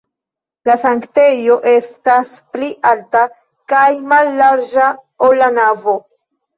[0.69, 3.23] La sanktejo estas pli malalta
[3.77, 4.93] kaj mallarĝa,
[5.31, 6.01] ol la navo.